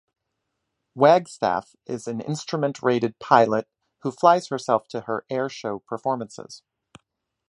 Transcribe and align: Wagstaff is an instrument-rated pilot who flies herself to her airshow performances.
Wagstaff 0.95 1.75
is 1.85 2.07
an 2.07 2.21
instrument-rated 2.21 3.19
pilot 3.19 3.67
who 3.99 4.09
flies 4.11 4.47
herself 4.47 4.87
to 4.87 5.01
her 5.01 5.27
airshow 5.29 5.85
performances. 5.85 6.63